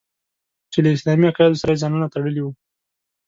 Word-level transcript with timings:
چې 0.71 0.79
له 0.83 0.89
اسلامي 0.95 1.25
عقایدو 1.31 1.59
سره 1.61 1.71
یې 1.73 1.81
ځانونه 1.83 2.05
تړلي 2.13 2.41
وو. 2.43 2.51